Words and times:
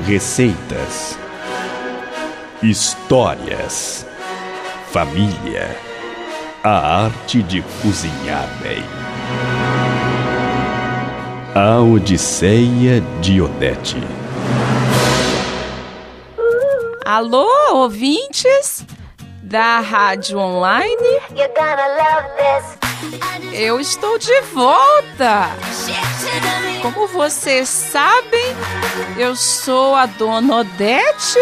receitas, 0.00 1.18
histórias, 2.62 4.06
família, 4.90 5.76
a 6.62 7.04
arte 7.04 7.42
de 7.42 7.62
cozinhar 7.82 8.48
bem. 8.62 8.82
A 11.54 11.80
Odisseia 11.80 13.00
de 13.20 13.40
Odete. 13.40 13.96
Alô, 17.04 17.48
ouvintes 17.74 18.84
da 19.42 19.80
rádio 19.80 20.38
online? 20.38 21.20
Eu 23.52 23.80
estou 23.80 24.18
de 24.18 24.40
volta! 24.52 25.50
Como 26.82 27.06
vocês 27.08 27.68
sabem, 27.68 28.56
eu 29.18 29.36
sou 29.36 29.94
a 29.94 30.06
dona 30.06 30.56
Odete 30.60 31.38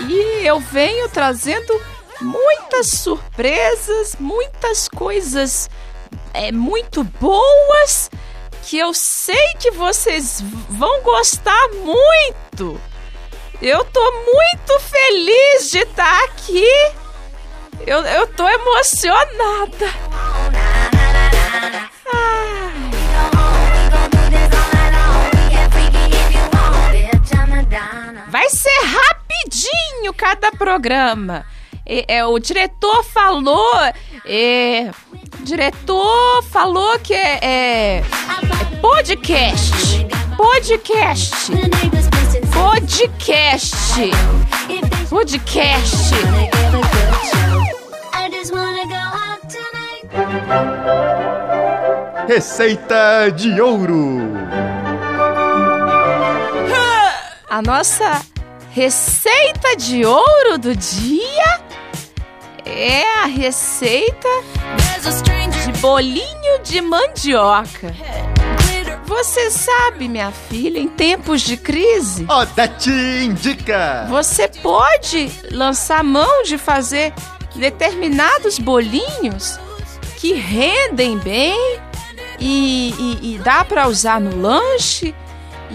e 0.00 0.44
eu 0.44 0.58
venho 0.58 1.08
trazendo 1.08 1.80
muitas 2.20 2.88
surpresas, 2.90 4.16
muitas 4.18 4.88
coisas 4.88 5.70
é, 6.34 6.50
muito 6.50 7.04
boas 7.04 8.10
que 8.62 8.78
eu 8.78 8.92
sei 8.92 9.54
que 9.58 9.70
vocês 9.70 10.42
vão 10.68 11.02
gostar 11.02 11.68
muito. 11.84 12.80
Eu 13.62 13.84
tô 13.84 14.12
muito 14.24 14.80
feliz 14.80 15.70
de 15.70 15.78
estar 15.78 16.24
aqui. 16.24 16.66
Eu, 17.86 18.00
eu 18.04 18.26
tô 18.28 18.48
emocionada. 18.48 19.86
Cada 30.20 30.50
programa. 30.52 31.44
É, 31.86 32.18
é, 32.18 32.24
o 32.24 32.38
diretor 32.38 33.02
falou. 33.04 33.74
É, 34.24 34.90
o 35.40 35.42
diretor 35.42 36.42
falou 36.44 36.98
que 37.00 37.14
é, 37.14 37.38
é, 37.42 37.96
é 37.98 38.02
podcast. 38.80 40.06
Podcast. 40.36 41.52
Podcast. 42.52 44.10
Podcast. 45.08 45.96
Receita 52.28 53.30
de 53.34 53.60
ouro. 53.60 54.20
A 57.48 57.60
nossa 57.60 58.20
receita 58.72 59.76
de 59.76 60.04
ouro 60.04 60.58
do 60.58 60.74
dia 60.76 61.60
é 62.64 63.02
a 63.18 63.26
receita 63.26 64.28
de 65.64 65.80
bolinho 65.80 66.62
de 66.62 66.80
mandioca. 66.80 67.94
Você 69.06 69.50
sabe, 69.50 70.08
minha 70.08 70.30
filha, 70.30 70.78
em 70.78 70.86
tempos 70.86 71.40
de 71.40 71.56
crise. 71.56 72.24
Odete 72.28 72.90
indica! 72.90 74.06
Você 74.08 74.46
pode 74.46 75.32
lançar 75.50 76.04
mão 76.04 76.44
de 76.44 76.56
fazer 76.56 77.12
determinados 77.56 78.60
bolinhos 78.60 79.58
que 80.16 80.34
rendem 80.34 81.18
bem 81.18 81.80
e, 82.38 82.94
e, 82.96 83.34
e 83.34 83.38
dá 83.38 83.64
para 83.64 83.88
usar 83.88 84.20
no 84.20 84.40
lanche 84.40 85.12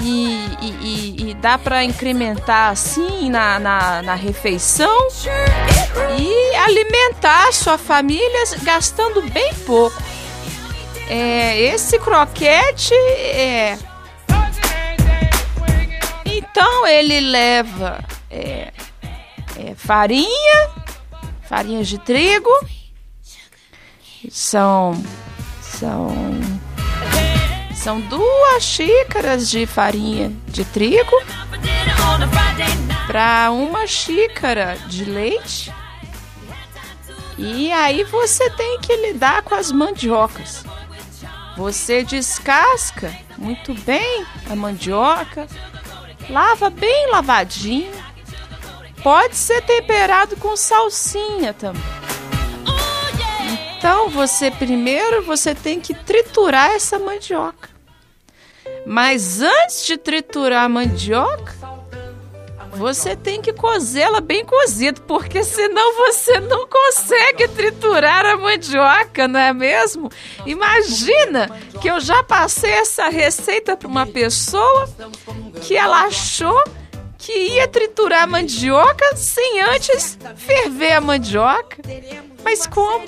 e, 0.02 0.50
e, 0.62 1.30
e 1.30 1.34
dá 1.36 1.58
para 1.58 1.84
incrementar 1.84 2.72
assim 2.72 3.30
na, 3.30 3.60
na, 3.60 4.02
na, 4.02 4.16
refeição 4.16 5.08
e 6.18 6.56
alimentar 6.56 7.54
sua 7.54 7.78
família 7.78 8.44
gastando 8.64 9.22
bem 9.30 9.54
pouco. 9.66 10.02
É, 11.08 11.60
esse 11.62 12.00
croquete 12.00 12.94
é. 12.94 13.78
Então 16.26 16.88
ele 16.88 17.20
leva 17.20 18.04
é, 18.30 18.72
é, 19.58 19.76
farinha, 19.76 20.70
farinha 21.44 21.84
de 21.84 21.98
trigo, 22.00 22.50
são 24.30 25.02
são 25.62 26.10
são 27.86 28.02
duas 28.02 28.64
xícaras 28.64 29.48
de 29.48 29.68
farinha 29.68 30.34
de 30.48 30.66
trigo 30.66 31.22
para 33.06 33.52
uma 33.52 33.86
xícara 33.86 34.76
de 34.88 35.06
leite. 35.06 35.72
E 37.38 37.72
aí 37.72 38.04
você 38.04 38.50
tem 38.50 38.80
que 38.80 38.96
lidar 38.96 39.44
com 39.44 39.54
as 39.54 39.72
mandiocas. 39.72 40.66
Você 41.56 42.04
descasca 42.04 43.16
muito 43.38 43.76
bem 43.76 44.26
a 44.50 44.56
mandioca, 44.56 45.46
lava 46.28 46.72
bem 46.72 47.12
lavadinho. 47.12 47.94
Pode 49.04 49.36
ser 49.36 49.62
temperado 49.62 50.36
com 50.38 50.58
salsinha 50.58 51.54
também. 51.54 51.84
Então 53.78 54.10
você 54.10 54.50
primeiro 54.50 55.22
você 55.22 55.54
tem 55.54 55.80
que 55.80 55.94
triturar 55.94 56.72
essa 56.72 56.98
mandioca. 56.98 57.75
Mas 58.86 59.42
antes 59.42 59.86
de 59.86 59.98
triturar 59.98 60.66
a 60.66 60.70
mandioca, 60.70 61.56
você 62.76 63.16
tem 63.16 63.42
que 63.42 63.54
cozê-la 63.54 64.20
bem 64.20 64.44
cozida, 64.44 65.02
porque 65.08 65.44
senão 65.44 65.96
você 65.96 66.40
não 66.40 66.68
consegue 66.68 67.48
triturar 67.48 68.26
a 68.26 68.38
mandioca, 68.38 69.28
não 69.28 69.40
é 69.40 69.54
mesmo? 69.54 70.12
Imagina 70.46 71.50
que 71.82 71.90
eu 71.90 72.00
já 72.00 72.22
passei 72.22 72.72
essa 72.72 73.08
receita 73.08 73.78
para 73.78 73.88
uma 73.88 74.06
pessoa 74.06 74.90
que 75.62 75.76
ela 75.76 76.04
achou 76.04 76.62
que 77.18 77.34
ia 77.34 77.68
triturar 77.68 78.24
a 78.24 78.28
mandioca 78.28 79.16
sem 79.16 79.62
antes 79.62 80.18
ferver 80.36 80.94
a 80.94 81.02
mandioca. 81.02 81.78
Mas 82.44 82.68
como? 82.68 83.06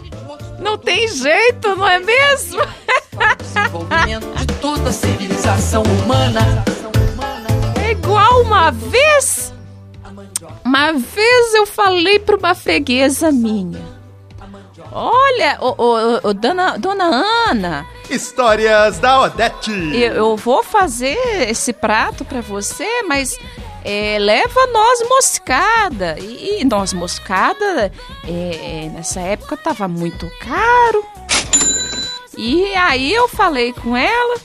Não 0.60 0.78
tem 0.78 1.08
jeito, 1.08 1.76
não 1.76 1.88
é 1.88 2.00
mesmo? 2.00 2.62
Desenvolvimento 3.68 4.38
de 4.38 4.48
toda 4.62 4.90
a 4.90 4.94
civilização 4.94 5.84
humana. 5.84 6.64
É 7.84 7.92
igual 7.92 8.42
uma 8.42 8.72
vez 8.72 9.54
uma 10.64 10.94
vez 10.94 11.54
eu 11.54 11.66
falei 11.66 12.20
para 12.20 12.38
uma 12.38 12.56
freguesa 12.56 13.32
minha. 13.32 13.82
Olha, 14.92 15.58
o, 15.60 15.76
o, 15.78 16.30
o, 16.30 16.34
dona, 16.34 16.78
dona 16.78 17.04
Ana. 17.50 17.86
Histórias 18.10 19.00
da 19.00 19.22
Odete. 19.22 19.72
Eu, 19.72 20.14
eu 20.14 20.38
vou 20.38 20.64
fazer 20.64 21.18
esse 21.50 21.74
prato 21.74 22.24
para 22.24 22.42
você, 22.42 23.04
mas 23.04 23.38
é, 23.84 24.18
leva 24.20 24.68
noz 24.68 25.10
moscada. 25.10 26.18
E, 26.20 26.62
e 26.62 26.66
noz 26.66 26.94
moscada, 26.94 27.92
é, 28.28 28.90
nessa 28.94 29.20
época, 29.20 29.58
tava 29.58 29.88
muito 29.88 30.30
caro. 30.40 31.17
E 32.38 32.76
aí 32.76 33.12
eu 33.12 33.28
falei 33.28 33.74
com 33.74 33.98
ela 33.98 34.36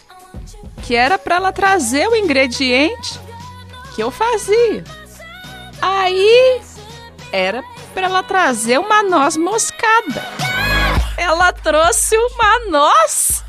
que 0.83 0.97
era 0.97 1.19
para 1.19 1.37
ela 1.37 1.53
trazer 1.53 2.09
o 2.09 2.17
ingrediente 2.17 3.21
que 3.95 4.03
eu 4.03 4.11
fazia. 4.11 4.83
Aí 5.81 6.63
era 7.31 7.63
para 7.93 8.07
ela 8.07 8.23
trazer 8.23 8.79
uma 8.79 9.03
noz 9.03 9.37
moscada. 9.37 10.27
Ela 11.19 11.53
trouxe 11.53 12.17
uma 12.17 12.59
noz. 12.71 13.45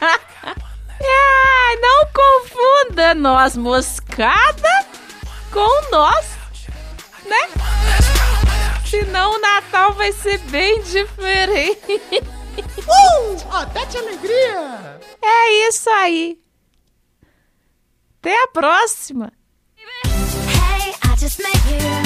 Ai, 0.00 1.76
não 1.80 2.06
confunda 2.14 3.14
noz 3.14 3.56
moscada 3.56 4.86
com 5.52 5.90
noz, 5.90 6.26
né? 7.24 7.48
Senão 8.88 9.32
o 9.32 9.40
Natal 9.40 9.92
vai 9.92 10.12
ser 10.12 10.38
bem 10.38 10.80
diferente. 10.82 12.00
Uh! 12.96 13.60
Odete 13.62 13.98
Alegria! 13.98 15.00
É 15.22 15.68
isso 15.68 15.88
aí. 15.90 16.38
Até 18.20 18.42
a 18.42 18.48
próxima! 18.48 19.32
just 21.26 21.40
met 21.40 22.04
you. 22.04 22.05